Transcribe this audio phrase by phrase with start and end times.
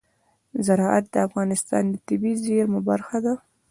[0.65, 3.33] زراعت د افغانستان د طبیعي زیرمو برخه ده.